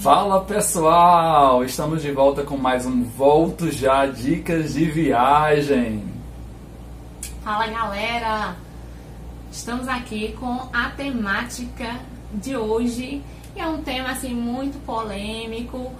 Fala 0.00 0.40
pessoal, 0.44 1.64
estamos 1.64 2.02
de 2.02 2.12
volta 2.12 2.42
com 2.42 2.56
mais 2.56 2.84
um 2.86 3.02
Volto 3.02 3.70
Já 3.70 4.06
Dicas 4.06 4.74
de 4.74 4.84
Viagem. 4.84 6.04
Fala 7.42 7.66
galera, 7.66 8.56
estamos 9.50 9.88
aqui 9.88 10.36
com 10.38 10.68
a 10.72 10.90
temática 10.90 11.96
de 12.32 12.56
hoje 12.56 13.22
e 13.56 13.60
é 13.60 13.66
um 13.66 13.82
tema 13.82 14.10
assim 14.10 14.34
muito 14.34 14.78
polêmico. 14.84 15.90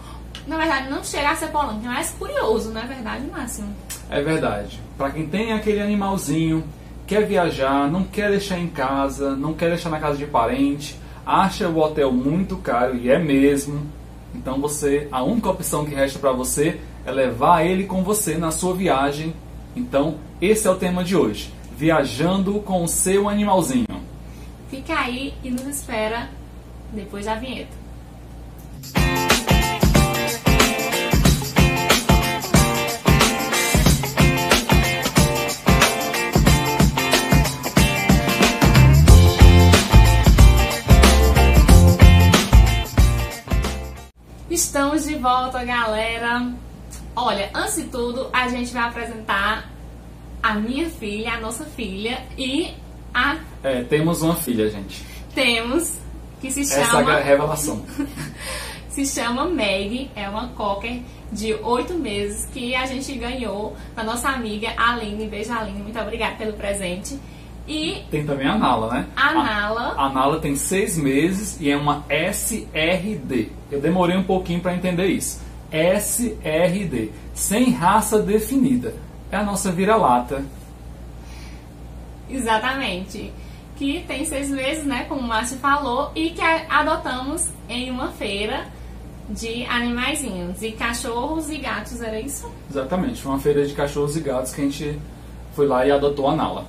Na 0.46 0.56
verdade, 0.58 0.90
não 0.90 1.02
chega 1.02 1.30
a 1.30 1.36
ser 1.36 1.48
polêmico, 1.48 1.86
é 1.86 1.88
mais 1.88 2.10
curioso, 2.10 2.70
não 2.70 2.82
é 2.82 2.86
verdade, 2.86 3.26
Máximo? 3.26 3.74
É 4.10 4.22
verdade. 4.22 4.80
Para 4.96 5.10
quem 5.10 5.26
tem 5.26 5.52
aquele 5.52 5.80
animalzinho, 5.80 6.62
quer 7.06 7.26
viajar, 7.26 7.90
não 7.90 8.04
quer 8.04 8.30
deixar 8.30 8.58
em 8.58 8.68
casa, 8.68 9.34
não 9.34 9.54
quer 9.54 9.70
deixar 9.70 9.90
na 9.90 9.98
casa 9.98 10.18
de 10.18 10.26
parente, 10.26 10.96
acha 11.26 11.68
o 11.68 11.78
hotel 11.78 12.12
muito 12.12 12.56
caro 12.58 12.96
e 12.96 13.10
é 13.10 13.18
mesmo. 13.18 13.84
Então 14.32 14.60
você, 14.60 15.08
a 15.10 15.22
única 15.24 15.50
opção 15.50 15.84
que 15.84 15.94
resta 15.94 16.20
para 16.20 16.30
você 16.30 16.80
é 17.04 17.10
levar 17.10 17.66
ele 17.66 17.84
com 17.84 18.04
você 18.04 18.38
na 18.38 18.52
sua 18.52 18.74
viagem. 18.74 19.34
Então, 19.74 20.16
esse 20.40 20.68
é 20.68 20.70
o 20.70 20.76
tema 20.76 21.02
de 21.02 21.16
hoje. 21.16 21.52
Viajando 21.76 22.54
com 22.60 22.84
o 22.84 22.88
seu 22.88 23.28
animalzinho. 23.28 23.86
Fica 24.70 24.98
aí 24.98 25.34
e 25.42 25.50
nos 25.50 25.66
espera 25.66 26.30
depois 26.92 27.26
da 27.26 27.34
vinheta. 27.34 27.85
Volta, 45.26 45.64
galera. 45.64 46.52
Olha, 47.16 47.50
antes 47.52 47.74
de 47.74 47.84
tudo, 47.88 48.30
a 48.32 48.46
gente 48.46 48.72
vai 48.72 48.84
apresentar 48.84 49.68
a 50.40 50.54
minha 50.54 50.88
filha, 50.88 51.32
a 51.32 51.40
nossa 51.40 51.64
filha 51.64 52.22
e 52.38 52.72
a 53.12 53.36
É, 53.64 53.82
temos 53.82 54.22
uma 54.22 54.36
filha, 54.36 54.70
gente. 54.70 55.04
temos 55.34 55.98
que 56.40 56.48
se 56.48 56.60
Essa 56.60 56.80
é 56.80 56.84
chama 56.84 57.14
a 57.14 57.20
revelação. 57.20 57.84
se 58.88 59.04
chama 59.04 59.46
Meg, 59.46 60.12
é 60.14 60.28
uma 60.28 60.46
cocker 60.50 61.02
de 61.32 61.54
oito 61.54 61.94
meses 61.94 62.46
que 62.52 62.76
a 62.76 62.86
gente 62.86 63.12
ganhou 63.16 63.76
da 63.96 64.04
nossa 64.04 64.28
amiga 64.28 64.72
Aline. 64.76 65.26
Beijo, 65.26 65.52
Aline, 65.52 65.82
muito 65.82 65.98
obrigada 65.98 66.36
pelo 66.36 66.52
presente. 66.52 67.18
E 67.68 68.04
Tem 68.10 68.24
também 68.24 68.46
a 68.46 68.56
Nala, 68.56 68.92
né? 68.94 69.06
a 69.16 69.32
Nala, 69.34 69.94
A 69.98 70.08
Nala 70.08 70.38
tem 70.40 70.54
seis 70.54 70.96
meses 70.96 71.58
e 71.60 71.68
é 71.70 71.76
uma 71.76 72.04
SRD. 72.08 73.50
Eu 73.70 73.80
demorei 73.80 74.16
um 74.16 74.22
pouquinho 74.22 74.60
para 74.60 74.74
entender 74.74 75.06
isso. 75.06 75.40
SRD, 75.72 77.10
sem 77.34 77.70
raça 77.72 78.20
definida. 78.20 78.94
É 79.32 79.36
a 79.36 79.42
nossa 79.42 79.72
vira-lata. 79.72 80.44
exatamente, 82.28 83.32
que 83.76 84.00
tem 84.06 84.24
seis 84.24 84.48
meses, 84.50 84.84
né, 84.84 85.04
como 85.08 85.20
o 85.20 85.24
Márcio 85.28 85.58
falou, 85.58 86.10
e 86.14 86.30
que 86.30 86.40
a- 86.40 86.66
adotamos 86.68 87.48
em 87.68 87.90
uma 87.90 88.08
feira 88.08 88.66
de 89.28 89.64
animaizinhos, 89.66 90.62
e 90.62 90.72
cachorros 90.72 91.50
e 91.50 91.58
gatos, 91.58 92.00
era 92.00 92.20
isso? 92.20 92.50
Exatamente, 92.70 93.20
foi 93.22 93.32
uma 93.32 93.40
feira 93.40 93.66
de 93.66 93.74
cachorros 93.74 94.16
e 94.16 94.20
gatos 94.20 94.54
que 94.54 94.60
a 94.60 94.64
gente 94.64 94.98
foi 95.54 95.66
lá 95.66 95.86
e 95.86 95.90
adotou 95.90 96.28
a 96.28 96.34
Nala. 96.36 96.64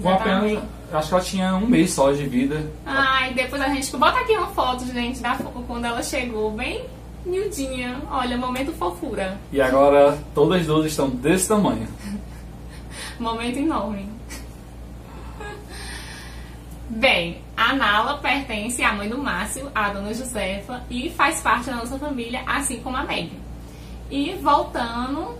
Com 0.00 0.08
apenas, 0.08 0.62
acho 0.92 1.08
que 1.08 1.14
ela 1.14 1.24
tinha 1.24 1.54
um 1.56 1.66
mês 1.66 1.92
só 1.92 2.12
de 2.12 2.26
vida. 2.26 2.70
Ai, 2.86 3.34
depois 3.34 3.60
a 3.60 3.68
gente 3.68 3.96
bota 3.96 4.20
aqui 4.20 4.36
uma 4.36 4.48
foto, 4.48 4.86
gente, 4.86 5.20
da 5.20 5.36
quando 5.66 5.84
ela 5.84 6.02
chegou, 6.02 6.50
bem 6.52 6.84
miudinha. 7.24 8.00
Olha, 8.10 8.36
momento 8.36 8.72
fofura. 8.72 9.38
E 9.52 9.60
agora 9.60 10.18
todas 10.34 10.66
duas 10.66 10.86
estão 10.86 11.08
desse 11.08 11.48
tamanho. 11.48 11.88
Momento 13.18 13.58
enorme. 13.58 14.08
Bem, 16.88 17.40
a 17.56 17.72
Nala 17.72 18.18
pertence 18.18 18.82
à 18.82 18.92
mãe 18.92 19.08
do 19.08 19.16
Márcio, 19.16 19.70
a 19.74 19.88
dona 19.90 20.12
Josefa, 20.12 20.82
e 20.90 21.08
faz 21.10 21.40
parte 21.40 21.66
da 21.66 21.76
nossa 21.76 21.98
família, 21.98 22.42
assim 22.46 22.80
como 22.80 22.96
a 22.96 23.04
Meg. 23.04 23.32
E 24.10 24.34
voltando 24.42 25.38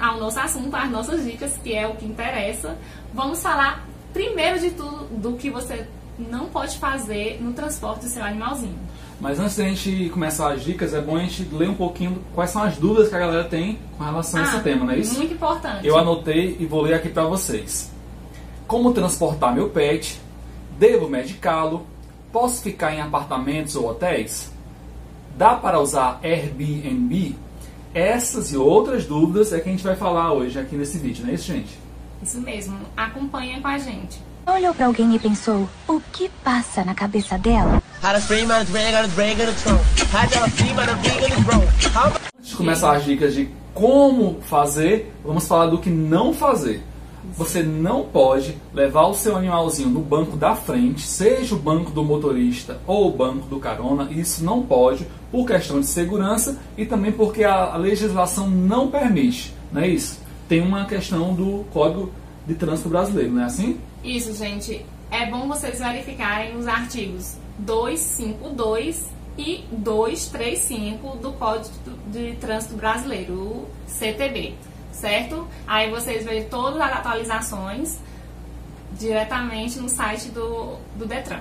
ao 0.00 0.18
nosso 0.18 0.40
assunto, 0.40 0.74
às 0.74 0.88
nossas 0.88 1.24
dicas, 1.24 1.58
que 1.62 1.74
é 1.74 1.86
o 1.86 1.94
que 1.94 2.06
interessa, 2.06 2.78
vamos 3.14 3.42
falar 3.42 3.86
primeiro 4.12 4.58
de 4.58 4.70
tudo 4.70 5.06
do 5.10 5.32
que 5.34 5.50
você 5.50 5.86
não 6.18 6.46
pode 6.46 6.78
fazer 6.78 7.38
no 7.40 7.52
transporte 7.52 8.00
do 8.06 8.08
seu 8.08 8.24
animalzinho. 8.24 8.78
Mas 9.20 9.38
antes 9.38 9.56
da 9.56 9.64
gente 9.64 10.08
começar 10.10 10.52
as 10.52 10.62
dicas, 10.64 10.94
é 10.94 11.00
bom 11.00 11.16
a 11.16 11.20
gente 11.20 11.42
ler 11.52 11.68
um 11.68 11.74
pouquinho 11.74 12.22
quais 12.34 12.50
são 12.50 12.62
as 12.62 12.76
dúvidas 12.76 13.08
que 13.08 13.14
a 13.14 13.18
galera 13.18 13.44
tem 13.44 13.78
com 13.96 14.04
relação 14.04 14.40
a 14.40 14.44
esse 14.44 14.56
Ah, 14.56 14.60
tema, 14.60 14.84
não 14.84 14.92
é 14.92 14.98
isso? 14.98 15.16
Muito 15.16 15.34
importante. 15.34 15.86
Eu 15.86 15.96
anotei 15.98 16.56
e 16.58 16.66
vou 16.66 16.82
ler 16.82 16.94
aqui 16.94 17.08
para 17.08 17.24
vocês. 17.24 17.90
Como 18.66 18.92
transportar 18.92 19.54
meu 19.54 19.70
pet? 19.70 20.20
Devo 20.78 21.08
medicá-lo? 21.08 21.84
Posso 22.32 22.62
ficar 22.62 22.94
em 22.94 23.00
apartamentos 23.00 23.74
ou 23.74 23.88
hotéis? 23.88 24.52
Dá 25.36 25.54
para 25.54 25.80
usar 25.80 26.20
Airbnb? 26.22 27.34
Essas 27.94 28.52
e 28.52 28.56
outras 28.56 29.04
dúvidas 29.06 29.52
é 29.52 29.58
que 29.60 29.68
a 29.68 29.72
gente 29.72 29.82
vai 29.84 29.96
falar 29.96 30.32
hoje 30.32 30.58
aqui 30.58 30.76
nesse 30.76 30.98
vídeo, 30.98 31.24
não 31.24 31.30
é 31.32 31.34
isso, 31.34 31.44
gente? 31.46 31.78
Isso 32.22 32.40
mesmo, 32.40 32.78
acompanha 32.96 33.60
com 33.60 33.68
a 33.68 33.78
gente. 33.78 34.20
Olhou 34.46 34.72
pra 34.74 34.86
alguém 34.86 35.14
e 35.14 35.18
pensou: 35.18 35.68
o 35.86 36.00
que 36.12 36.30
passa 36.42 36.84
na 36.84 36.94
cabeça 36.94 37.36
dela? 37.36 37.82
Antes 42.38 42.50
de 42.50 42.56
começar 42.56 42.96
as 42.96 43.04
dicas 43.04 43.34
de 43.34 43.50
como 43.74 44.40
fazer, 44.42 45.14
vamos 45.24 45.46
falar 45.46 45.66
do 45.66 45.78
que 45.78 45.90
não 45.90 46.32
fazer. 46.32 46.82
Você 47.36 47.62
não 47.62 48.04
pode 48.04 48.56
levar 48.72 49.06
o 49.06 49.14
seu 49.14 49.36
animalzinho 49.36 49.90
no 49.90 50.00
banco 50.00 50.36
da 50.36 50.54
frente, 50.54 51.02
seja 51.02 51.54
o 51.54 51.58
banco 51.58 51.90
do 51.90 52.02
motorista 52.02 52.80
ou 52.86 53.08
o 53.08 53.16
banco 53.16 53.46
do 53.48 53.60
carona. 53.60 54.08
Isso 54.10 54.42
não 54.42 54.62
pode 54.62 55.06
por 55.30 55.46
questão 55.46 55.78
de 55.78 55.86
segurança 55.86 56.58
e 56.76 56.86
também 56.86 57.12
porque 57.12 57.44
a, 57.44 57.74
a 57.74 57.76
legislação 57.76 58.48
não 58.48 58.90
permite, 58.90 59.54
não 59.70 59.82
é 59.82 59.88
isso? 59.88 60.20
Tem 60.48 60.62
uma 60.62 60.86
questão 60.86 61.34
do 61.34 61.64
Código 61.72 62.10
de 62.46 62.54
Trânsito 62.54 62.88
Brasileiro, 62.88 63.32
não 63.32 63.42
é 63.42 63.44
assim? 63.44 63.78
Isso, 64.02 64.34
gente. 64.34 64.84
É 65.10 65.26
bom 65.26 65.46
vocês 65.46 65.78
verificarem 65.78 66.56
os 66.56 66.66
artigos 66.66 67.36
252 67.58 69.10
e 69.36 69.64
235 69.70 71.18
do 71.18 71.32
Código 71.32 71.74
de 72.06 72.32
Trânsito 72.36 72.76
Brasileiro, 72.76 73.34
o 73.34 73.68
CTB, 73.86 74.54
certo? 74.90 75.46
Aí 75.66 75.90
vocês 75.90 76.24
veem 76.24 76.44
todas 76.44 76.80
as 76.80 76.92
atualizações 76.92 77.98
diretamente 78.98 79.78
no 79.78 79.88
site 79.88 80.30
do, 80.30 80.76
do 80.96 81.06
Detran. 81.06 81.40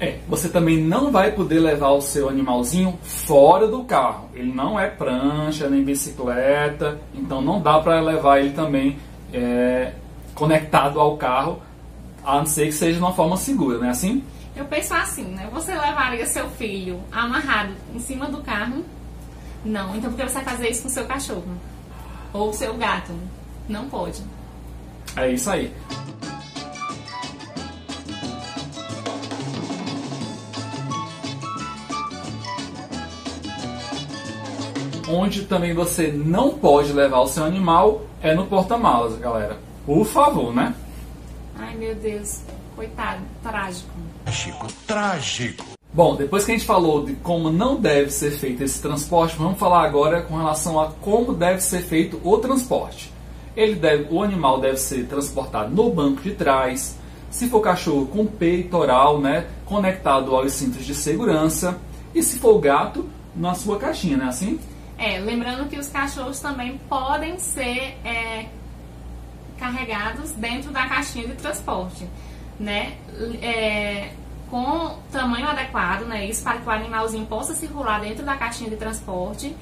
É, 0.00 0.18
você 0.26 0.48
também 0.48 0.78
não 0.78 1.12
vai 1.12 1.30
poder 1.30 1.60
levar 1.60 1.90
o 1.90 2.00
seu 2.00 2.30
animalzinho 2.30 2.98
fora 3.02 3.68
do 3.68 3.84
carro. 3.84 4.30
Ele 4.32 4.50
não 4.50 4.80
é 4.80 4.88
prancha 4.88 5.68
nem 5.68 5.84
bicicleta, 5.84 6.98
então 7.14 7.42
não 7.42 7.60
dá 7.60 7.78
para 7.80 8.00
levar 8.00 8.38
ele 8.38 8.54
também 8.54 8.98
é, 9.30 9.92
conectado 10.34 10.98
ao 10.98 11.18
carro, 11.18 11.60
a 12.24 12.38
não 12.38 12.46
ser 12.46 12.66
que 12.66 12.72
seja 12.72 12.94
de 12.94 12.98
uma 12.98 13.12
forma 13.12 13.36
segura, 13.36 13.76
não 13.76 13.86
é 13.86 13.90
assim? 13.90 14.24
Eu 14.56 14.64
penso 14.64 14.94
assim, 14.94 15.24
né? 15.24 15.48
Você 15.52 15.72
levaria 15.72 16.24
seu 16.24 16.48
filho 16.50 17.00
amarrado 17.12 17.74
em 17.94 17.98
cima 17.98 18.26
do 18.26 18.38
carro? 18.42 18.84
Não. 19.64 19.94
Então 19.94 20.10
por 20.10 20.18
que 20.18 20.28
você 20.28 20.34
vai 20.34 20.44
fazer 20.44 20.70
isso 20.70 20.82
com 20.82 20.88
seu 20.88 21.04
cachorro? 21.04 21.44
Ou 22.32 22.52
seu 22.52 22.74
gato? 22.74 23.12
Não 23.68 23.88
pode. 23.88 24.22
É 25.16 25.30
isso 25.30 25.50
aí. 25.50 25.72
Onde 35.12 35.42
também 35.42 35.74
você 35.74 36.08
não 36.08 36.50
pode 36.50 36.92
levar 36.92 37.20
o 37.20 37.26
seu 37.26 37.44
animal 37.44 38.02
é 38.22 38.34
no 38.34 38.46
porta-malas, 38.46 39.18
galera. 39.18 39.58
Por 39.84 40.04
favor, 40.04 40.54
né? 40.54 40.74
Ai 41.58 41.74
meu 41.74 41.94
Deus, 41.96 42.42
coitado, 42.76 43.20
trágico. 43.42 43.90
Trágico, 44.24 44.66
trágico. 44.86 45.64
Bom, 45.92 46.14
depois 46.14 46.44
que 46.44 46.52
a 46.52 46.54
gente 46.54 46.66
falou 46.66 47.04
de 47.04 47.14
como 47.14 47.50
não 47.50 47.74
deve 47.74 48.10
ser 48.10 48.30
feito 48.30 48.62
esse 48.62 48.80
transporte, 48.80 49.36
vamos 49.36 49.58
falar 49.58 49.84
agora 49.84 50.22
com 50.22 50.36
relação 50.36 50.78
a 50.78 50.86
como 50.86 51.34
deve 51.34 51.60
ser 51.60 51.80
feito 51.80 52.20
o 52.22 52.38
transporte. 52.38 53.12
Ele 53.56 53.74
deve, 53.74 54.06
o 54.14 54.22
animal 54.22 54.60
deve 54.60 54.76
ser 54.76 55.06
transportado 55.06 55.74
no 55.74 55.90
banco 55.90 56.22
de 56.22 56.30
trás, 56.30 56.96
se 57.28 57.48
for 57.48 57.60
cachorro 57.60 58.06
com 58.06 58.24
peitoral, 58.24 59.20
né, 59.20 59.46
conectado 59.66 60.34
aos 60.36 60.52
cintos 60.52 60.86
de 60.86 60.94
segurança, 60.94 61.76
e 62.14 62.22
se 62.22 62.38
for 62.38 62.58
gato, 62.60 63.06
na 63.34 63.54
sua 63.54 63.76
caixinha, 63.76 64.16
né, 64.16 64.26
assim? 64.26 64.60
É, 65.00 65.18
lembrando 65.18 65.66
que 65.66 65.78
os 65.78 65.88
cachorros 65.88 66.40
também 66.40 66.76
podem 66.86 67.38
ser 67.38 67.96
é, 68.04 68.44
carregados 69.58 70.32
dentro 70.32 70.70
da 70.70 70.86
caixinha 70.86 71.26
de 71.26 71.32
transporte, 71.36 72.06
né? 72.58 72.98
É, 73.40 74.10
com 74.50 74.98
tamanho 75.10 75.48
adequado, 75.48 76.02
né? 76.02 76.26
Isso 76.26 76.44
para 76.44 76.58
que 76.58 76.68
o 76.68 76.70
animalzinho 76.70 77.24
possa 77.24 77.54
circular 77.54 78.02
dentro 78.02 78.26
da 78.26 78.36
caixinha 78.36 78.68
de 78.68 78.76
transporte 78.76 79.56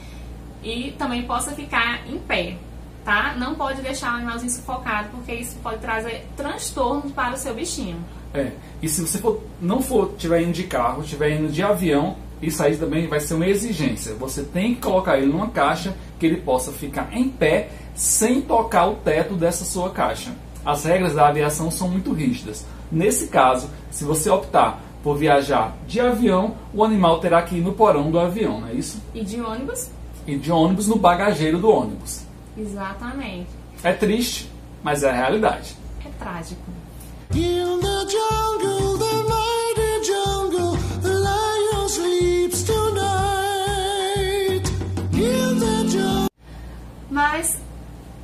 e 0.61 0.91
também 0.99 1.23
possa 1.23 1.53
ficar 1.53 2.05
em 2.09 2.19
pé, 2.19 2.57
tá? 3.05 3.37
Não 3.39 3.55
pode 3.55 3.81
deixar 3.81 4.15
o 4.15 4.17
animalzinho 4.17 4.51
sufocado, 4.51 5.11
porque 5.11 5.35
isso 5.35 5.57
pode 5.63 5.79
trazer 5.79 6.27
transtornos 6.37 7.13
para 7.13 7.35
o 7.35 7.37
seu 7.37 7.55
bichinho. 7.55 8.05
É. 8.35 8.51
E 8.83 8.89
se 8.89 9.07
você 9.07 9.19
for, 9.19 9.41
não 9.61 9.81
for 9.81 10.15
tiver 10.19 10.43
indo 10.43 10.53
de 10.53 10.65
carro, 10.65 11.03
estiver 11.03 11.31
indo 11.39 11.53
de 11.53 11.63
avião, 11.63 12.17
isso 12.41 12.63
aí 12.63 12.77
também 12.77 13.07
vai 13.07 13.21
ser 13.21 13.35
uma 13.35 13.47
exigência. 13.47 14.15
Você 14.15 14.43
tem 14.43 14.75
que 14.75 14.81
colocar 14.81 15.19
ele 15.19 15.27
numa 15.27 15.49
caixa 15.49 15.95
que 16.19 16.27
ele 16.27 16.37
possa 16.37 16.73
ficar 16.73 17.09
em 17.13 17.29
pé 17.29 17.71
sem 17.95 18.41
tocar 18.41 18.87
o 18.87 18.97
teto 18.97 19.35
dessa 19.35 19.65
sua 19.65 19.91
caixa. 19.91 20.33
As 20.65 20.85
regras 20.85 21.15
da 21.15 21.29
aviação 21.29 21.71
são 21.71 21.89
muito 21.89 22.13
rígidas. 22.13 22.65
Nesse 22.91 23.29
caso, 23.29 23.69
se 23.91 24.05
você 24.05 24.31
optar 24.31 24.83
por 25.03 25.17
viajar 25.17 25.77
de 25.87 26.01
avião, 26.01 26.57
o 26.73 26.85
animal 26.85 27.19
terá 27.21 27.43
que 27.43 27.57
ir 27.57 27.61
no 27.61 27.73
porão 27.73 28.11
do 28.11 28.19
avião, 28.19 28.61
não 28.61 28.69
é 28.69 28.75
isso? 28.75 29.03
E 29.15 29.25
de 29.25 29.41
ônibus? 29.41 29.91
E 30.27 30.37
de 30.37 30.53
ônibus 30.53 30.87
no 30.87 30.97
bagageiro 30.97 31.59
do 31.59 31.71
ônibus. 31.71 32.23
Exatamente. 32.57 33.49
É 33.83 33.93
triste, 33.93 34.51
mas 34.83 35.03
é 35.03 35.11
a 35.11 35.13
realidade. 35.13 35.77
É 36.05 36.09
trágico. 36.23 36.63
In 37.35 37.81
the 37.81 38.07
jungle, 38.09 38.99
the 38.99 39.58
Mas 47.19 47.59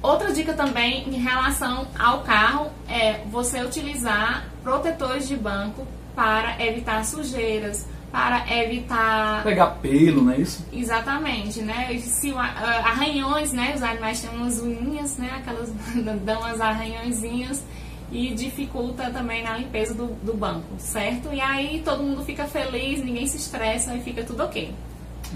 outra 0.01 0.33
dica 0.33 0.53
também 0.53 1.09
em 1.09 1.19
relação 1.19 1.89
ao 1.99 2.21
carro 2.21 2.71
é 2.89 3.25
você 3.29 3.61
utilizar 3.61 4.45
protetores 4.63 5.27
de 5.27 5.37
banco 5.37 5.85
para 6.15 6.65
evitar 6.65 7.05
sujeiras, 7.05 7.89
para 8.13 8.47
evitar 8.63 9.43
Pegar 9.43 9.67
pelo, 9.83 10.23
não 10.23 10.33
é 10.33 10.39
isso? 10.39 10.65
Exatamente, 10.73 11.61
né? 11.61 11.99
Se 11.99 12.33
arranhões, 12.37 13.53
né? 13.53 13.73
Os 13.75 13.83
animais 13.83 14.21
têm 14.21 14.31
umas 14.31 14.61
unhinhas, 14.61 15.17
né? 15.17 15.29
Aquelas 15.39 15.73
dão 16.25 16.39
umas 16.39 16.61
arranhõezinhas 16.61 17.65
e 18.13 18.33
dificulta 18.33 19.11
também 19.11 19.43
na 19.43 19.59
limpeza 19.59 19.93
do, 19.93 20.07
do 20.23 20.35
banco, 20.35 20.69
certo? 20.79 21.33
E 21.33 21.41
aí 21.41 21.83
todo 21.85 22.01
mundo 22.01 22.25
fica 22.25 22.45
feliz, 22.45 23.03
ninguém 23.05 23.27
se 23.27 23.39
estressa 23.39 23.93
e 23.97 24.01
fica 24.03 24.23
tudo 24.23 24.45
ok. 24.45 24.73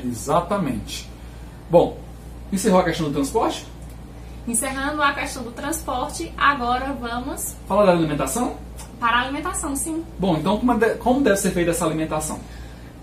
Exatamente. 0.05 1.09
Bom, 1.69 1.99
encerrou 2.53 2.81
a 2.81 2.85
questão 2.85 3.07
do 3.09 3.13
transporte? 3.13 3.67
Encerrando 4.47 5.03
a 5.03 5.13
questão 5.13 5.43
do 5.43 5.51
transporte, 5.53 6.33
agora 6.37 6.93
vamos 6.99 7.55
Fala 7.67 7.85
da 7.87 7.93
alimentação? 7.93 8.57
para 8.99 9.19
a 9.19 9.21
alimentação, 9.23 9.77
sim. 9.77 10.05
Bom, 10.19 10.37
então 10.39 10.59
como 10.59 10.77
de- 10.79 10.95
como 10.97 11.21
deve 11.21 11.37
ser 11.37 11.51
feita 11.53 11.71
essa 11.71 11.85
alimentação? 11.85 12.41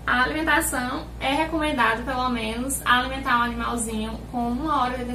A 0.06 0.22
alimentação 0.24 1.04
é 1.20 1.32
recomendado, 1.32 2.04
pelo 2.04 2.28
menos, 2.28 2.80
alimentar 2.84 3.40
o 3.40 3.42
animalzinho 3.44 4.12
com 4.30 4.48
uma 4.50 4.82
hora 4.82 4.98
de 5.04 5.10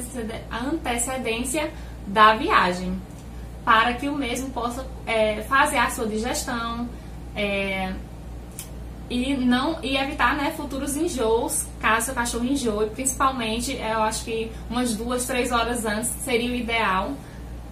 antecedência 0.50 1.70
da 2.06 2.34
viagem, 2.34 3.00
para 3.64 3.94
que 3.94 4.08
o 4.08 4.16
mesmo 4.16 4.50
possa 4.50 4.84
é, 5.06 5.42
fazer 5.48 5.78
a 5.78 5.88
sua 5.88 6.06
digestão 6.06 6.88
é, 7.36 7.92
e 9.12 9.36
não 9.36 9.78
e 9.82 9.96
evitar 9.96 10.34
né, 10.34 10.52
futuros 10.56 10.96
enjoos, 10.96 11.66
caso 11.78 12.06
seu 12.06 12.14
cachorro 12.14 12.46
enjoe, 12.46 12.86
principalmente 12.86 13.72
eu 13.72 14.02
acho 14.02 14.24
que 14.24 14.50
umas 14.70 14.96
duas, 14.96 15.26
três 15.26 15.52
horas 15.52 15.84
antes 15.84 16.08
seria 16.24 16.50
o 16.50 16.54
ideal, 16.54 17.12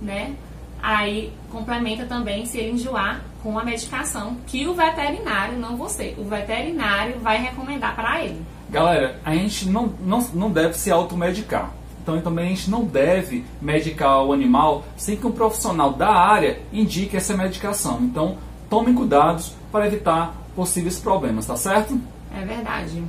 né? 0.02 0.34
Aí 0.82 1.32
complementa 1.50 2.04
também 2.04 2.44
se 2.44 2.58
ele 2.58 2.72
enjoar 2.72 3.22
com 3.42 3.58
a 3.58 3.64
medicação 3.64 4.36
que 4.46 4.66
o 4.66 4.74
veterinário, 4.74 5.58
não 5.58 5.76
você, 5.76 6.14
o 6.18 6.24
veterinário 6.24 7.18
vai 7.20 7.38
recomendar 7.38 7.96
para 7.96 8.22
ele. 8.22 8.42
Galera, 8.68 9.18
a 9.24 9.34
gente 9.34 9.66
não, 9.68 9.94
não, 10.00 10.20
não 10.34 10.50
deve 10.50 10.74
se 10.74 10.90
automedicar. 10.90 11.72
Então 12.02 12.20
também 12.20 12.46
a 12.46 12.48
gente 12.48 12.70
não 12.70 12.84
deve 12.84 13.44
medicar 13.60 14.24
o 14.24 14.32
animal 14.32 14.84
sem 14.96 15.16
que 15.16 15.26
um 15.26 15.32
profissional 15.32 15.92
da 15.92 16.10
área 16.10 16.60
indique 16.70 17.16
essa 17.16 17.34
medicação. 17.34 17.98
Então 18.02 18.36
tomem 18.68 18.94
cuidados 18.94 19.54
para 19.72 19.86
evitar 19.86 20.34
possíveis 20.54 20.98
problemas, 20.98 21.46
tá 21.46 21.56
certo? 21.56 22.00
É 22.36 22.44
verdade. 22.44 23.04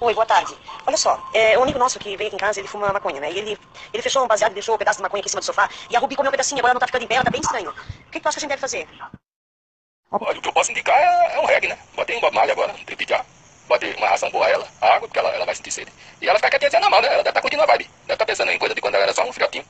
Oi, 0.00 0.12
boa 0.12 0.26
tarde. 0.26 0.54
Olha 0.86 0.96
só, 0.96 1.22
é, 1.32 1.58
um 1.58 1.62
amigo 1.62 1.78
nosso 1.78 1.98
que 1.98 2.16
veio 2.16 2.26
aqui 2.26 2.36
em 2.36 2.38
casa, 2.38 2.60
ele 2.60 2.68
fuma 2.68 2.92
maconha, 2.92 3.20
né? 3.20 3.32
E 3.32 3.38
ele, 3.38 3.58
ele 3.92 4.02
fechou 4.02 4.24
um 4.24 4.26
baseado 4.26 4.50
e 4.50 4.54
deixou 4.54 4.74
um 4.74 4.78
pedaço 4.78 4.98
de 4.98 5.02
maconha 5.02 5.20
aqui 5.20 5.28
em 5.28 5.30
cima 5.30 5.40
do 5.40 5.44
sofá. 5.44 5.68
E 5.88 5.96
a 5.96 6.00
Rubi 6.00 6.16
comeu 6.16 6.28
um 6.28 6.32
pedacinho, 6.32 6.58
agora 6.58 6.72
ela 6.72 6.74
não 6.74 6.80
tá 6.80 6.86
ficando 6.86 7.04
em 7.04 7.06
pé, 7.06 7.14
ela 7.14 7.24
tá 7.24 7.30
bem 7.30 7.40
estranho. 7.40 7.70
O 7.70 7.74
que, 8.10 8.18
que 8.18 8.20
tu 8.20 8.28
acha 8.28 8.38
que 8.38 8.40
a 8.40 8.42
gente 8.42 8.50
deve 8.50 8.60
fazer? 8.60 8.88
Olha, 10.10 10.38
o 10.38 10.42
que 10.42 10.48
eu 10.48 10.52
posso 10.52 10.70
indicar 10.72 10.96
é, 10.96 11.36
é 11.36 11.40
um 11.40 11.46
reggae, 11.46 11.68
né? 11.68 11.78
Botei 11.94 12.16
um 12.16 12.20
Bob 12.20 12.34
Marley 12.34 12.52
agora, 12.52 12.72
um 12.72 12.84
tripé 12.84 13.04
já. 13.08 13.24
Botei 13.68 13.94
uma 13.94 14.08
ração 14.08 14.30
boa 14.30 14.44
a 14.44 14.50
ela, 14.50 14.68
a 14.80 14.86
água, 14.88 15.08
porque 15.08 15.18
ela, 15.18 15.30
ela 15.30 15.46
vai 15.46 15.54
sentir 15.54 15.72
sede. 15.72 15.92
E 16.20 16.28
ela 16.28 16.38
fica 16.38 16.58
quietinha 16.58 16.80
na 16.80 16.90
mão, 16.90 17.00
né? 17.00 17.06
Ela 17.06 17.16
deve 17.18 17.30
estar 17.30 17.40
curtindo 17.40 17.62
a 17.62 17.66
vibe. 17.66 17.84
Deve 17.84 18.12
estar 18.12 18.26
pensando 18.26 18.50
em 18.50 18.58
coisa 18.58 18.74
de 18.74 18.80
quando 18.80 18.94
ela 18.96 19.04
era 19.04 19.12
só 19.14 19.26
um 19.26 19.32
filhotinho. 19.32 19.64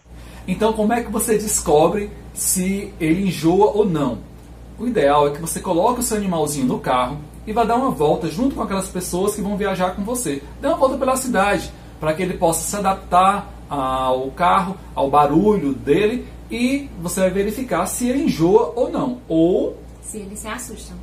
Então 0.48 0.72
como 0.72 0.92
é 0.92 1.02
que 1.02 1.10
você 1.10 1.38
descobre 1.38 2.10
se 2.34 2.92
ele 2.98 3.28
enjoa 3.28 3.72
ou 3.72 3.84
não? 3.84 4.33
O 4.78 4.86
ideal 4.86 5.28
é 5.28 5.30
que 5.30 5.40
você 5.40 5.60
coloque 5.60 6.00
o 6.00 6.02
seu 6.02 6.16
animalzinho 6.16 6.66
no 6.66 6.80
carro 6.80 7.18
e 7.46 7.52
vá 7.52 7.64
dar 7.64 7.76
uma 7.76 7.90
volta 7.90 8.26
junto 8.26 8.56
com 8.56 8.62
aquelas 8.62 8.88
pessoas 8.88 9.34
que 9.34 9.40
vão 9.40 9.56
viajar 9.56 9.94
com 9.94 10.02
você. 10.02 10.42
Dê 10.60 10.66
uma 10.66 10.76
volta 10.76 10.96
pela 10.96 11.16
cidade 11.16 11.72
para 12.00 12.12
que 12.12 12.22
ele 12.22 12.34
possa 12.34 12.68
se 12.68 12.76
adaptar 12.76 13.48
ao 13.68 14.30
carro, 14.32 14.76
ao 14.94 15.08
barulho 15.08 15.72
dele 15.72 16.26
e 16.50 16.88
você 17.00 17.20
vai 17.20 17.30
verificar 17.30 17.86
se 17.86 18.08
ele 18.08 18.24
enjoa 18.24 18.72
ou 18.74 18.90
não. 18.90 19.20
Ou 19.28 19.76
Se 20.02 20.18
eles 20.18 20.40
se 20.40 20.48
assustam. 20.48 20.96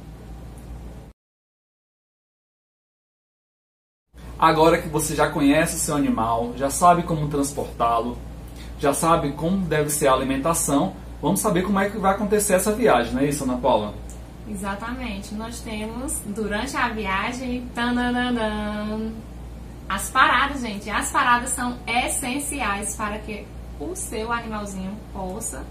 agora 4.41 4.81
que 4.81 4.89
você 4.89 5.13
já 5.13 5.29
conhece 5.29 5.75
o 5.75 5.79
seu 5.79 5.95
animal, 5.95 6.53
já 6.57 6.71
sabe 6.71 7.03
como 7.03 7.27
transportá-lo, 7.27 8.17
já 8.79 8.91
sabe 8.91 9.33
como 9.33 9.57
deve 9.59 9.91
ser 9.91 10.07
a 10.07 10.13
alimentação, 10.13 10.95
vamos 11.21 11.39
saber 11.39 11.63
como 11.63 11.79
é 11.79 11.89
que 11.89 11.97
vai 11.97 12.13
acontecer 12.13 12.53
essa 12.53 12.71
viagem, 12.73 13.13
não 13.13 13.21
é 13.21 13.25
isso, 13.25 13.43
Ana 13.43 13.57
Paula? 13.57 13.93
Exatamente. 14.49 15.33
Nós 15.35 15.59
temos, 15.61 16.21
durante 16.25 16.75
a 16.75 16.89
viagem, 16.89 17.67
tananana, 17.73 19.11
as 19.87 20.09
paradas, 20.09 20.61
gente. 20.61 20.89
As 20.89 21.11
paradas 21.11 21.51
são 21.51 21.77
essenciais 21.87 22.95
para 22.95 23.19
que 23.19 23.45
o 23.79 23.95
seu 23.95 24.31
animalzinho 24.31 24.97
possa 25.13 25.65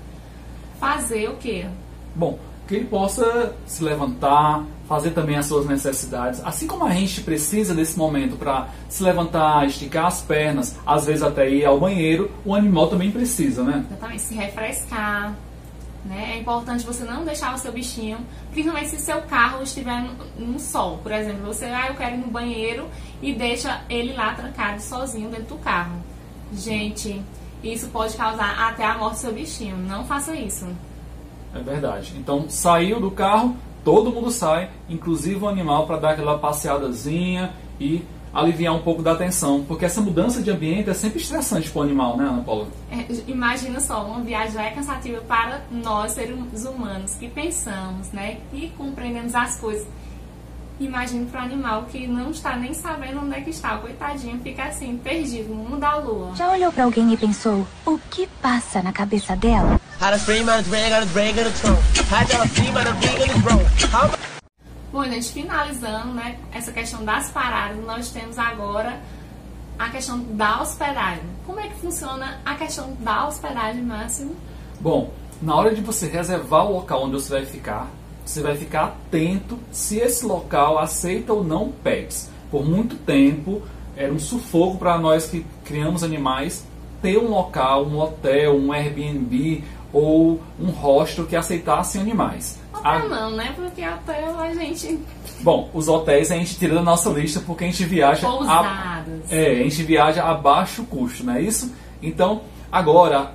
fazer 0.79 1.29
o 1.29 1.37
quê? 1.37 1.67
Bom, 2.15 2.39
que 2.71 2.77
ele 2.77 2.85
possa 2.85 3.57
se 3.67 3.83
levantar, 3.83 4.65
fazer 4.89 5.11
também 5.11 5.37
as 5.37 5.47
suas 5.47 5.67
necessidades. 5.67 6.41
Assim 6.45 6.69
como 6.69 6.85
a 6.85 6.91
gente 6.91 7.21
precisa 7.21 7.75
desse 7.75 7.99
momento 7.99 8.37
para 8.37 8.69
se 8.89 9.03
levantar, 9.03 9.67
esticar 9.67 10.07
as 10.07 10.23
pernas, 10.23 10.79
às 10.87 11.05
vezes 11.05 11.21
até 11.21 11.51
ir 11.51 11.65
ao 11.65 11.81
banheiro, 11.81 12.31
o 12.45 12.55
animal 12.55 12.87
também 12.87 13.11
precisa, 13.11 13.65
né? 13.65 13.85
Exatamente, 13.91 14.23
se 14.23 14.35
refrescar. 14.35 15.35
Né? 16.05 16.35
É 16.35 16.39
importante 16.39 16.87
você 16.87 17.03
não 17.03 17.25
deixar 17.25 17.53
o 17.57 17.59
seu 17.59 17.73
bichinho, 17.73 18.19
principalmente 18.53 18.91
se 18.91 18.99
seu 18.99 19.21
carro 19.23 19.65
estiver 19.65 20.01
no, 20.03 20.53
no 20.53 20.61
sol. 20.61 20.99
Por 20.99 21.11
exemplo, 21.11 21.45
você, 21.45 21.65
ah, 21.65 21.89
eu 21.89 21.95
quero 21.95 22.15
ir 22.15 22.19
no 22.19 22.29
banheiro 22.29 22.87
e 23.21 23.35
deixa 23.35 23.83
ele 23.91 24.13
lá 24.13 24.33
trancado 24.33 24.81
sozinho 24.81 25.29
dentro 25.29 25.57
do 25.57 25.59
carro. 25.59 25.97
Gente, 26.53 27.21
isso 27.65 27.89
pode 27.89 28.17
causar 28.17 28.69
até 28.69 28.85
a 28.85 28.97
morte 28.97 29.15
do 29.15 29.19
seu 29.19 29.33
bichinho. 29.33 29.77
Não 29.77 30.05
faça 30.05 30.37
isso. 30.37 30.69
É 31.55 31.59
verdade. 31.59 32.15
Então, 32.17 32.47
saiu 32.49 33.01
do 33.01 33.11
carro, 33.11 33.57
todo 33.85 34.13
mundo 34.13 34.31
sai, 34.31 34.71
inclusive 34.89 35.45
o 35.45 35.49
animal, 35.49 35.87
para 35.87 35.97
dar 35.99 36.11
aquela 36.11 36.39
passeadazinha 36.39 37.53
e 37.81 38.05
aliviar 38.33 38.75
um 38.75 38.81
pouco 38.81 39.03
da 39.03 39.17
tensão. 39.17 39.65
Porque 39.65 39.85
essa 39.85 40.01
mudança 40.01 40.43
de 40.43 40.51
ambiente 40.51 40.89
é 40.89 40.95
sempre 40.95 41.21
estressante 41.21 41.71
para 41.71 41.81
o 41.81 41.83
animal, 41.83 42.17
né, 42.17 42.25
Ana 42.25 42.43
Paula? 42.43 42.69
É, 42.91 43.07
imagina 43.27 43.81
só, 43.81 44.05
uma 44.05 44.21
viagem 44.21 44.53
já 44.53 44.63
é 44.63 44.71
cansativa 44.71 45.21
para 45.23 45.63
nós, 45.71 46.13
seres 46.13 46.65
humanos, 46.65 47.15
que 47.15 47.29
pensamos, 47.29 48.11
né? 48.13 48.39
E 48.53 48.69
compreendemos 48.77 49.35
as 49.35 49.57
coisas. 49.57 49.87
Imagina 50.79 51.27
para 51.31 51.43
o 51.43 51.45
animal 51.45 51.85
que 51.91 52.07
não 52.07 52.31
está 52.31 52.57
nem 52.57 52.73
sabendo 52.73 53.21
onde 53.21 53.35
é 53.35 53.43
que 53.43 53.51
está. 53.51 53.77
Coitadinho 53.77 54.41
fica 54.41 54.65
assim, 54.65 54.97
perdido 54.97 55.51
no 55.51 55.57
mundo 55.57 55.77
da 55.77 55.97
lua. 55.97 56.35
Já 56.35 56.51
olhou 56.51 56.73
pra 56.73 56.85
alguém 56.85 57.13
e 57.13 57.19
pensou 57.19 57.67
o 57.85 57.99
que 58.11 58.27
passa 58.41 58.83
na 58.83 58.91
cabeça 58.91 59.37
dela? 59.37 59.79
Bom, 64.91 65.05
gente, 65.05 65.31
finalizando, 65.31 66.15
né, 66.15 66.39
essa 66.51 66.73
questão 66.73 67.05
das 67.05 67.29
paradas, 67.29 67.77
nós 67.85 68.09
temos 68.09 68.39
agora 68.39 68.99
a 69.79 69.91
questão 69.91 70.19
da 70.19 70.63
hospedagem. 70.63 71.23
Como 71.45 71.61
é 71.61 71.69
que 71.69 71.75
funciona 71.75 72.41
a 72.47 72.55
questão 72.55 72.97
da 73.01 73.29
hospedagem, 73.29 73.83
Máximo? 73.83 74.35
Bom, 74.81 75.13
na 75.43 75.55
hora 75.55 75.75
de 75.75 75.83
você 75.83 76.07
reservar 76.07 76.65
o 76.65 76.73
local 76.77 77.05
onde 77.05 77.13
você 77.13 77.35
vai 77.35 77.45
ficar, 77.45 77.87
você 78.25 78.41
vai 78.41 78.57
ficar 78.57 78.85
atento 78.85 79.59
se 79.71 79.99
esse 79.99 80.25
local 80.25 80.79
aceita 80.79 81.35
ou 81.35 81.45
não 81.45 81.71
pets. 81.71 82.31
Por 82.51 82.65
muito 82.65 82.97
tempo 82.97 83.61
era 83.95 84.11
um 84.11 84.19
sufoco 84.19 84.79
para 84.79 84.99
nós 84.99 85.27
que 85.27 85.45
criamos 85.63 86.03
animais 86.03 86.65
ter 87.03 87.19
um 87.19 87.31
local, 87.31 87.87
um 87.87 87.99
hotel, 87.99 88.57
um 88.57 88.73
Airbnb 88.73 89.65
ou 89.93 90.41
um 90.59 90.71
hostel 90.71 91.27
que 91.27 91.35
aceitassem 91.37 92.01
animais. 92.01 92.59
Hotel 92.73 92.93
Ah. 92.93 92.99
não, 93.09 93.31
né? 93.33 93.53
Porque 93.57 93.83
hotel 93.87 94.39
a 94.39 94.55
gente. 94.55 94.99
Bom, 95.41 95.69
os 95.75 95.89
hotéis 95.89 96.31
a 96.31 96.37
gente 96.37 96.57
tira 96.57 96.75
da 96.75 96.83
nossa 96.83 97.11
lista 97.11 97.41
porque 97.47 97.65
a 97.65 97.67
gente 97.67 97.85
viaja 97.85 98.27
a, 98.27 98.31
Pousadas. 98.31 99.33
é, 99.33 99.51
a 99.61 99.63
gente 99.65 99.83
viaja 99.83 100.25
a 100.25 100.35
baixo 100.35 100.85
custo, 100.85 101.25
não 101.25 101.35
é 101.35 101.43
isso? 101.43 101.73
Então, 102.03 102.43
agora 102.71 103.33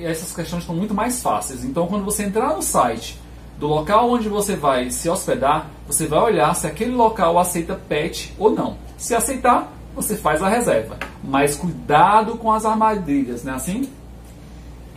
essas 0.00 0.34
questões 0.34 0.60
estão 0.62 0.74
muito 0.74 0.94
mais 0.94 1.20
fáceis. 1.22 1.62
Então, 1.64 1.86
quando 1.86 2.04
você 2.04 2.22
entrar 2.24 2.54
no 2.54 2.62
site 2.62 3.18
do 3.58 3.66
local 3.66 4.10
onde 4.10 4.28
você 4.28 4.56
vai 4.56 4.90
se 4.90 5.08
hospedar, 5.08 5.66
você 5.86 6.06
vai 6.06 6.20
olhar 6.20 6.54
se 6.54 6.66
aquele 6.66 6.92
local 6.92 7.38
aceita 7.38 7.74
pet 7.74 8.34
ou 8.38 8.50
não. 8.50 8.76
Se 8.96 9.14
aceitar, 9.14 9.70
você 9.94 10.16
faz 10.16 10.42
a 10.42 10.48
reserva. 10.48 10.96
Mas 11.22 11.56
cuidado 11.56 12.36
com 12.36 12.50
as 12.52 12.64
armadilhas, 12.64 13.44
não 13.44 13.52
é 13.52 13.56
assim? 13.56 13.88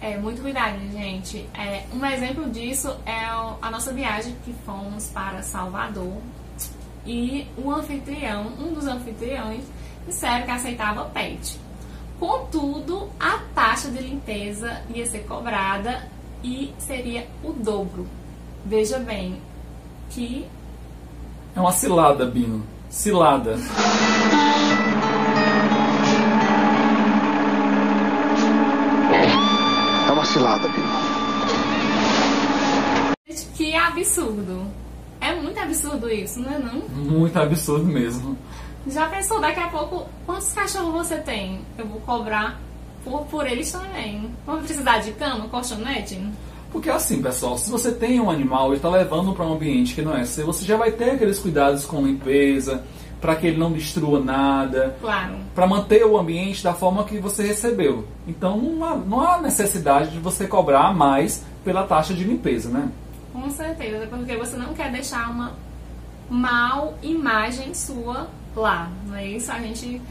É, 0.02 0.18
muito 0.18 0.42
cuidado, 0.42 0.80
gente. 0.92 1.48
É, 1.54 1.84
um 1.94 2.06
exemplo 2.06 2.50
disso 2.50 2.96
é 3.06 3.26
a 3.62 3.70
nossa 3.70 3.92
viagem 3.92 4.36
que 4.46 4.54
fomos 4.66 5.08
para 5.08 5.42
Salvador 5.42 6.18
e 7.06 7.48
o 7.58 7.72
anfitrião, 7.72 8.48
um 8.60 8.74
dos 8.74 8.88
anfitriões, 8.88 9.64
disseram 10.06 10.46
que 10.46 10.52
aceitava 10.52 11.06
pet. 11.06 11.60
Contudo, 12.20 13.10
a 13.20 13.40
taxa 13.54 13.90
de 13.90 14.00
limpeza 14.00 14.82
ia 14.94 15.06
ser 15.06 15.26
cobrada 15.26 16.08
e 16.44 16.74
seria 16.78 17.28
o 17.44 17.52
dobro. 17.52 18.08
Veja 18.66 19.00
bem 19.00 19.42
que 20.10 20.46
É 21.56 21.60
uma 21.60 21.72
cilada, 21.72 22.26
Bino. 22.26 22.66
Cilada. 22.90 23.56
absurdo. 34.00 34.66
É 35.22 35.36
muito 35.36 35.60
absurdo 35.60 36.10
isso, 36.10 36.40
não 36.40 36.54
é 36.54 36.60
não? 36.60 36.80
Muito 36.90 37.38
absurdo 37.38 37.86
mesmo. 37.86 38.38
Já 38.88 39.08
pensou 39.08 39.40
daqui 39.42 39.60
a 39.60 39.68
pouco 39.68 40.08
quantos 40.26 40.52
cachorros 40.54 40.94
você 41.08 41.18
tem? 41.18 41.60
Eu 41.78 41.86
vou 41.86 42.00
cobrar 42.02 42.60
por, 43.04 43.26
por 43.26 43.46
eles 43.46 43.70
também. 43.72 44.32
Vamos 44.46 44.66
precisar 44.66 45.00
de 45.00 45.12
cama, 45.12 45.48
colchonete? 45.50 46.20
Porque 46.72 46.90
assim, 46.90 47.22
pessoal, 47.22 47.58
se 47.58 47.70
você 47.70 47.92
tem 47.92 48.20
um 48.22 48.30
animal 48.30 48.72
e 48.74 48.78
está 48.78 48.90
levando 48.90 49.34
para 49.34 49.46
um 49.46 49.54
ambiente 49.54 49.94
que 49.94 50.02
não 50.02 50.16
é 50.16 50.24
seu, 50.24 50.46
você 50.46 50.64
já 50.64 50.78
vai 50.78 50.92
ter 50.92 51.12
aqueles 51.12 51.40
cuidados 51.40 51.84
com 51.86 52.06
limpeza, 52.06 52.84
para 53.20 53.36
que 53.36 53.48
ele 53.48 53.58
não 53.58 53.72
destrua 53.72 54.20
nada, 54.22 54.96
Claro. 55.02 55.36
para 55.54 55.68
manter 55.68 56.06
o 56.06 56.18
ambiente 56.18 56.64
da 56.64 56.74
forma 56.74 57.04
que 57.04 57.18
você 57.20 57.44
recebeu. 57.46 58.06
Então 58.28 58.56
não 58.58 58.86
há, 58.86 58.96
não 58.96 59.22
há 59.22 59.42
necessidade 59.42 60.12
de 60.12 60.20
você 60.20 60.48
cobrar 60.48 60.94
mais 60.96 61.44
pela 61.66 61.84
taxa 61.84 62.14
de 62.14 62.24
limpeza, 62.24 62.70
né? 62.70 62.88
Com 63.42 63.50
certeza, 63.50 64.06
porque 64.08 64.36
você 64.36 64.58
não 64.58 64.74
quer 64.74 64.92
deixar 64.92 65.30
uma 65.32 65.54
mal 66.30 66.98
imagem 67.02 67.74
sua 67.74 68.28
lá, 68.56 68.92
não 69.08 69.16
é 69.16 69.26
isso? 69.26 69.52
A 69.52 69.60
gente 69.60 70.02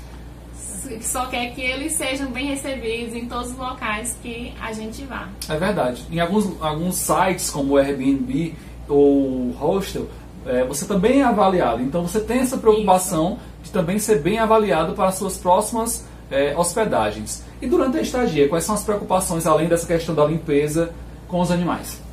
só 1.02 1.26
quer 1.26 1.54
que 1.54 1.60
eles 1.60 1.92
sejam 1.92 2.30
bem 2.30 2.46
recebidos 2.46 3.14
em 3.14 3.26
todos 3.26 3.50
os 3.50 3.56
locais 3.56 4.16
que 4.22 4.54
a 4.60 4.72
gente 4.72 5.04
vá. 5.04 5.28
É 5.48 5.56
verdade. 5.56 6.04
Em 6.10 6.18
alguns, 6.20 6.50
alguns 6.62 6.96
sites, 6.96 7.50
como 7.50 7.74
o 7.74 7.76
Airbnb 7.76 8.54
ou 8.88 9.50
Hostel, 9.52 10.08
é, 10.46 10.64
você 10.64 10.86
também 10.86 11.20
é 11.20 11.24
avaliado. 11.24 11.82
Então 11.82 12.02
você 12.02 12.20
tem 12.20 12.38
essa 12.38 12.56
preocupação 12.56 13.38
de 13.62 13.70
também 13.70 13.98
ser 13.98 14.22
bem 14.22 14.38
avaliado 14.38 14.94
para 14.94 15.08
as 15.08 15.16
suas 15.16 15.36
próximas 15.36 16.06
é, 16.30 16.56
hospedagens. 16.56 17.44
E 17.60 17.66
durante 17.66 17.98
a 17.98 18.00
estadia, 18.00 18.48
quais 18.48 18.64
são 18.64 18.74
as 18.74 18.82
preocupações, 18.82 19.46
além 19.46 19.68
dessa 19.68 19.86
questão 19.86 20.14
da 20.14 20.24
limpeza 20.24 20.92
com 21.26 21.40
os 21.40 21.50
animais? 21.50 22.07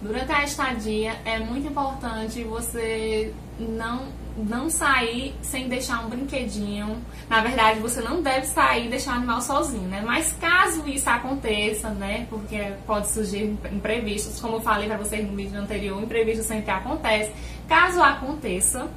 Durante 0.00 0.32
a 0.32 0.44
estadia 0.44 1.20
é 1.26 1.38
muito 1.38 1.68
importante 1.68 2.42
você 2.42 3.34
não, 3.58 4.06
não 4.34 4.70
sair 4.70 5.34
sem 5.42 5.68
deixar 5.68 6.06
um 6.06 6.08
brinquedinho. 6.08 6.96
Na 7.28 7.42
verdade, 7.42 7.80
você 7.80 8.00
não 8.00 8.22
deve 8.22 8.46
sair 8.46 8.86
e 8.86 8.88
deixar 8.88 9.12
o 9.12 9.16
animal 9.16 9.42
sozinho, 9.42 9.86
né? 9.88 10.02
Mas 10.04 10.32
caso 10.40 10.88
isso 10.88 11.08
aconteça, 11.10 11.90
né? 11.90 12.26
Porque 12.30 12.72
pode 12.86 13.10
surgir 13.10 13.58
imprevistos, 13.70 14.40
como 14.40 14.56
eu 14.56 14.60
falei 14.60 14.88
para 14.88 14.96
vocês 14.96 15.28
no 15.28 15.36
vídeo 15.36 15.60
anterior, 15.60 16.02
imprevisto 16.02 16.44
sempre 16.44 16.70
acontece. 16.70 17.30
Caso 17.68 18.02
aconteça, 18.02 18.88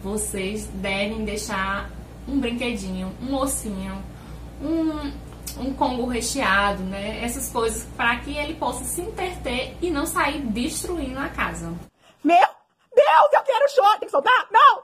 vocês 0.00 0.70
devem 0.74 1.24
deixar 1.24 1.90
um 2.28 2.38
brinquedinho, 2.38 3.12
um 3.20 3.34
ossinho, 3.34 4.00
um, 4.62 5.10
um 5.58 5.72
congo 5.74 6.06
recheado, 6.06 6.82
né? 6.82 7.24
Essas 7.24 7.50
coisas 7.50 7.84
para 7.96 8.16
que 8.20 8.36
ele 8.36 8.54
possa 8.54 8.84
se 8.84 9.00
interter 9.00 9.76
e 9.80 9.90
não 9.90 10.06
sair 10.06 10.40
destruindo 10.40 11.18
a 11.18 11.28
casa. 11.28 11.72
Meu 12.22 12.48
Deus, 12.94 13.32
eu 13.32 13.42
quero 13.42 13.68
chorar. 13.70 13.98
Tem 13.98 14.06
que 14.06 14.10
soltar? 14.10 14.46
Não! 14.50 14.82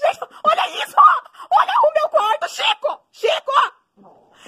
Gente, 0.00 0.20
olha 0.44 0.84
isso! 0.84 0.94
Olha 1.50 1.72
o 1.84 1.92
meu 1.94 2.08
quarto, 2.08 2.48
Chico! 2.48 3.00
Chico! 3.12 3.52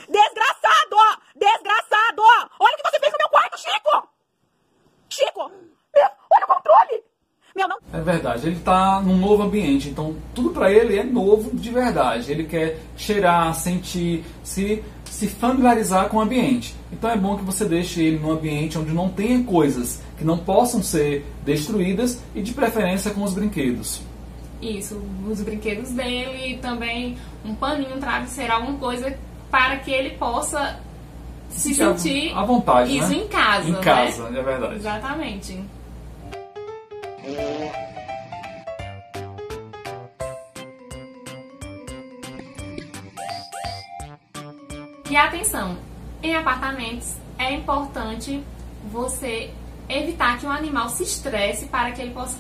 Desgraçado! 0.09 1.21
Desgraçado! 1.35 2.23
Olha 2.59 2.75
o 2.75 2.77
que 2.77 2.91
você 2.91 3.01
fez 3.01 3.13
no 3.13 3.19
meu 3.19 3.29
quarto, 3.29 3.59
Chico! 3.59 4.09
Chico! 5.09 5.53
Meu, 5.95 6.09
olha 6.31 6.45
o 6.45 6.47
controle! 6.47 7.05
Meu, 7.55 7.69
não... 7.69 7.79
É 7.93 8.01
verdade, 8.01 8.47
ele 8.47 8.57
está 8.57 9.01
num 9.01 9.17
novo 9.17 9.43
ambiente, 9.43 9.89
então 9.89 10.17
tudo 10.35 10.51
para 10.51 10.71
ele 10.71 10.99
é 10.99 11.03
novo 11.03 11.51
de 11.57 11.71
verdade. 11.71 12.31
Ele 12.31 12.45
quer 12.45 12.79
cheirar, 12.97 13.53
sentir, 13.55 14.25
se, 14.45 14.85
se 15.21 15.29
familiarizar 15.29 16.09
com 16.09 16.17
o 16.17 16.21
ambiente. 16.23 16.75
Então 16.91 17.11
é 17.11 17.17
bom 17.17 17.37
que 17.37 17.45
você 17.45 17.67
deixe 17.67 18.03
ele 18.03 18.19
num 18.19 18.31
ambiente 18.31 18.79
onde 18.79 18.91
não 18.91 19.11
tenha 19.11 19.43
coisas 19.45 20.01
que 20.17 20.25
não 20.25 20.39
possam 20.39 20.83
ser 20.83 21.27
destruídas 21.45 22.23
e 22.35 22.41
de 22.41 22.55
preferência 22.55 23.11
com 23.11 23.23
os 23.23 23.35
brinquedos. 23.35 24.01
Isso, 24.63 24.99
os 25.31 25.43
brinquedos 25.43 25.91
dele 25.91 26.53
e 26.53 26.57
também 26.57 27.19
um 27.45 27.55
paninho, 27.55 27.97
um 27.97 28.01
travesseiro, 28.01 28.51
alguma 28.51 28.79
coisa 28.79 29.15
para 29.51 29.77
que 29.77 29.91
ele 29.91 30.11
possa 30.17 30.81
se 31.51 31.83
à- 31.83 31.95
sentir 31.95 32.33
à 32.35 32.43
vontade, 32.43 32.97
isso 32.97 33.11
né? 33.11 33.17
em 33.17 33.29
casa. 33.29 33.69
Em 33.69 33.73
né? 33.73 33.81
casa, 33.81 34.23
é 34.27 34.43
verdade. 34.43 34.75
Exatamente. 34.77 35.61
E 45.11 45.17
atenção, 45.17 45.77
em 46.23 46.37
apartamentos 46.37 47.17
é 47.37 47.53
importante 47.53 48.45
você 48.93 49.51
evitar 49.89 50.39
que 50.39 50.47
o 50.47 50.49
animal 50.49 50.89
se 50.89 51.03
estresse 51.03 51.67
para 51.67 51.91
que 51.91 52.01
ele 52.01 52.15
possa 52.15 52.39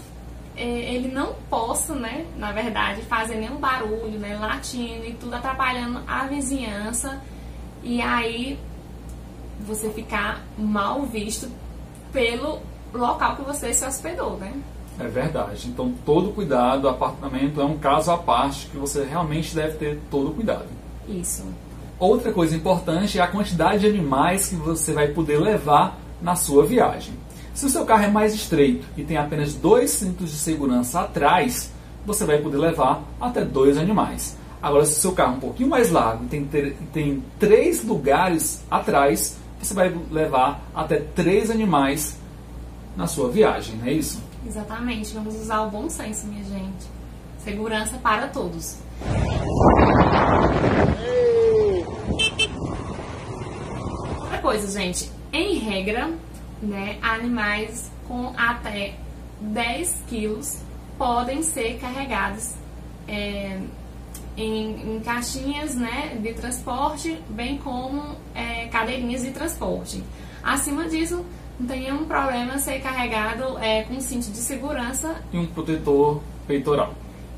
eh, 0.57 0.95
ele 0.95 1.09
não 1.09 1.35
possa, 1.49 1.97
né, 1.97 2.27
na 2.37 2.53
verdade, 2.53 3.03
fazer 3.03 3.35
nenhum 3.35 3.57
barulho, 3.57 4.21
né, 4.21 4.39
latindo 4.39 5.05
e 5.05 5.15
tudo 5.15 5.35
atrapalhando 5.35 6.00
a 6.07 6.29
vizinhança 6.29 7.21
e 7.83 8.00
aí 8.00 8.57
você 9.67 9.91
ficar 9.91 10.41
mal 10.57 11.03
visto 11.03 11.50
pelo 12.12 12.61
local 12.95 13.35
que 13.35 13.43
você 13.43 13.75
se 13.75 13.85
hospedou, 13.85 14.37
né? 14.37 14.55
É 14.97 15.09
verdade. 15.09 15.67
Então 15.67 15.93
todo 16.07 16.33
cuidado, 16.33 16.89
apartamento 16.89 17.61
é 17.61 17.65
um 17.65 17.79
caso 17.79 18.12
à 18.12 18.19
parte 18.19 18.69
que 18.69 18.77
você 18.77 19.05
realmente 19.05 19.57
deve 19.57 19.77
ter 19.77 20.00
todo 20.09 20.33
cuidado. 20.33 20.69
Isso. 21.09 21.45
Outra 22.00 22.33
coisa 22.33 22.57
importante 22.57 23.19
é 23.19 23.23
a 23.23 23.26
quantidade 23.26 23.80
de 23.80 23.87
animais 23.87 24.49
que 24.49 24.57
você 24.57 24.95
vai 24.95 25.09
poder 25.09 25.38
levar 25.38 25.99
na 26.23 26.35
sua 26.35 26.64
viagem. 26.64 27.12
Se 27.52 27.66
o 27.66 27.69
seu 27.69 27.85
carro 27.85 28.04
é 28.04 28.09
mais 28.09 28.35
estreito 28.35 28.87
e 28.97 29.04
tem 29.04 29.19
apenas 29.19 29.52
dois 29.52 29.90
cintos 29.90 30.30
de 30.30 30.38
segurança 30.38 31.00
atrás, 31.00 31.71
você 32.07 32.25
vai 32.25 32.38
poder 32.38 32.57
levar 32.57 33.02
até 33.21 33.45
dois 33.45 33.76
animais. 33.76 34.35
Agora, 34.62 34.87
se 34.87 34.92
o 34.92 35.02
seu 35.02 35.12
carro 35.12 35.35
é 35.35 35.37
um 35.37 35.40
pouquinho 35.40 35.69
mais 35.69 35.90
largo 35.90 36.25
e 36.25 36.28
tem, 36.28 36.45
tem 36.90 37.23
três 37.38 37.85
lugares 37.85 38.64
atrás, 38.71 39.37
você 39.61 39.75
vai 39.75 39.95
levar 40.11 40.62
até 40.75 40.97
três 40.97 41.50
animais 41.50 42.19
na 42.97 43.07
sua 43.07 43.28
viagem, 43.28 43.76
não 43.76 43.87
é 43.87 43.92
isso? 43.92 44.23
Exatamente. 44.47 45.12
Vamos 45.12 45.35
usar 45.35 45.61
o 45.62 45.71
bom 45.71 45.90
senso, 45.90 46.26
minha 46.28 46.45
gente. 46.45 46.87
Segurança 47.45 47.99
para 47.99 48.26
todos. 48.28 48.78
Outra 49.07 51.39
coisa, 54.40 54.80
gente. 54.80 55.11
Em 55.32 55.59
regra, 55.59 56.11
né, 56.62 56.99
animais 57.02 57.90
com 58.06 58.32
até 58.37 58.94
10 59.40 60.04
quilos 60.09 60.59
podem 60.99 61.42
ser 61.42 61.78
carregados 61.78 62.54
é, 63.09 63.61
em, 64.37 64.97
em 64.97 65.00
caixinhas 65.00 65.75
né, 65.75 66.18
de 66.20 66.32
transporte, 66.35 67.18
bem 67.28 67.59
como 67.59 68.16
é, 68.35 68.66
cadeirinhas 68.66 69.23
de 69.23 69.30
transporte. 69.30 70.02
Acima 70.42 70.88
disso, 70.88 71.25
não 71.59 71.66
tem 71.66 71.80
nenhum 71.80 72.04
problema 72.04 72.59
ser 72.59 72.80
carregado 72.80 73.59
é, 73.59 73.82
com 73.82 74.00
cinto 74.00 74.30
de 74.30 74.38
segurança 74.38 75.23
E 75.32 75.38
um 75.38 75.47
protetor 75.47 76.23
peitoral. 76.47 76.94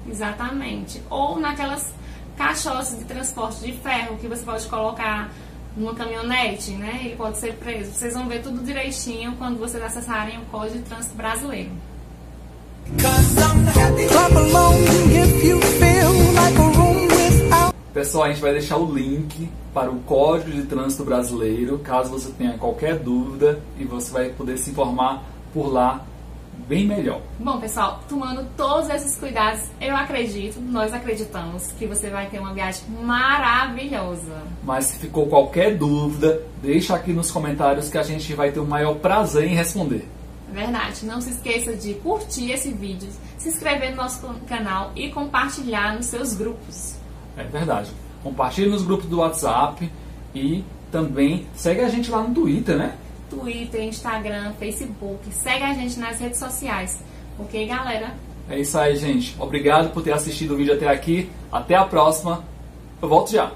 Exatamente. 0.09 1.02
Ou 1.11 1.38
naquelas 1.38 1.92
caixotes 2.37 2.99
de 2.99 3.04
transporte 3.04 3.61
de 3.61 3.73
ferro 3.73 4.16
que 4.18 4.26
você 4.26 4.42
pode 4.44 4.66
colocar 4.66 5.30
numa 5.76 5.95
caminhonete, 5.95 6.73
né? 6.73 7.00
Ele 7.05 7.17
pode 7.17 7.38
ser 7.38 7.55
preso. 7.55 7.93
Vocês 7.93 8.14
vão 8.14 8.29
ver 8.29 8.43
tudo 8.43 8.64
direitinho 8.64 9.35
quando 9.37 9.59
vocês 9.59 9.83
acessarem 9.83 10.38
o 10.38 10.45
Código 10.47 10.79
de 10.79 10.85
Trânsito 10.85 11.14
Brasileiro. 11.14 11.71
Pessoal, 17.95 18.25
a 18.25 18.29
gente 18.29 18.41
vai 18.41 18.52
deixar 18.52 18.79
o 18.79 18.93
link 18.93 19.49
para 19.73 19.91
o 19.91 20.00
Código 20.00 20.50
de 20.50 20.62
Trânsito 20.64 21.05
Brasileiro, 21.05 21.79
caso 21.79 22.11
você 22.11 22.31
tenha 22.33 22.59
qualquer 22.59 22.99
dúvida 22.99 23.61
e 23.79 23.85
você 23.85 24.12
vai 24.12 24.29
poder 24.31 24.59
se 24.59 24.71
informar 24.71 25.23
por 25.52 25.73
lá 25.73 26.05
bem 26.68 26.87
melhor. 26.87 27.21
Bom, 27.38 27.59
pessoal, 27.59 28.00
tomando 28.09 28.47
todos 28.56 28.88
esses 28.90 29.16
cuidados, 29.16 29.62
eu 29.80 29.97
acredito, 29.97 30.61
nós 30.61 30.92
acreditamos 30.92 31.73
que 31.73 31.87
você 31.87 32.09
vai 32.11 32.26
ter 32.28 32.38
uma 32.38 32.52
viagem 32.52 32.82
maravilhosa. 33.02 34.42
Mas 34.62 34.87
se 34.87 34.99
ficou 34.99 35.26
qualquer 35.26 35.76
dúvida, 35.76 36.42
deixa 36.62 36.94
aqui 36.94 37.12
nos 37.12 37.30
comentários 37.30 37.88
que 37.88 37.99
a 37.99 38.02
gente 38.02 38.35
vai 38.35 38.52
ter 38.52 38.61
o 38.61 38.66
maior 38.66 38.94
prazer 38.97 39.44
em 39.44 39.54
responder. 39.54 40.09
É 40.50 40.54
verdade. 40.54 41.06
Não 41.06 41.21
se 41.21 41.30
esqueça 41.30 41.75
de 41.75 41.94
curtir 41.94 42.52
esse 42.52 42.71
vídeo, 42.71 43.09
se 43.38 43.49
inscrever 43.49 43.90
no 43.90 43.97
nosso 43.97 44.21
canal 44.47 44.92
e 44.94 45.09
compartilhar 45.09 45.94
nos 45.97 46.06
seus 46.06 46.35
grupos. 46.35 46.97
É 47.37 47.44
verdade. 47.44 47.90
Compartilhe 48.23 48.71
nos 48.71 48.82
grupos 48.82 49.06
do 49.06 49.18
WhatsApp 49.18 49.90
e 50.35 50.64
também 50.90 51.47
segue 51.54 51.80
a 51.80 51.88
gente 51.88 52.11
lá 52.11 52.23
no 52.23 52.35
Twitter, 52.35 52.76
né? 52.76 52.97
Twitter, 53.33 53.83
Instagram, 53.83 54.53
Facebook. 54.59 55.33
Segue 55.33 55.65
a 55.65 55.73
gente 55.73 55.99
nas 55.99 56.21
redes 56.21 56.39
sociais. 56.39 57.03
Ok, 57.39 57.67
galera? 57.67 58.15
É 58.49 58.59
isso 58.59 58.79
aí, 58.79 58.95
gente. 58.97 59.35
Obrigado 59.41 59.91
por 59.93 60.03
ter 60.03 60.12
assistido 60.12 60.53
o 60.53 60.57
vídeo 60.57 60.75
até 60.75 60.89
aqui. 60.89 61.31
Até 61.51 61.75
a 61.75 61.85
próxima. 61.85 62.45
Eu 63.01 63.09
volto 63.09 63.33
já. 63.33 63.53